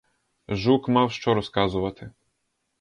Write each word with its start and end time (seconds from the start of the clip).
Жук 0.49 0.89
мав 0.89 1.11
що 1.11 1.33
розказувати. 1.33 2.11